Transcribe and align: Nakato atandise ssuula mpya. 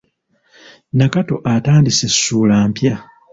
Nakato 0.97 1.35
atandise 1.53 2.05
ssuula 2.13 2.55
mpya. 2.69 2.95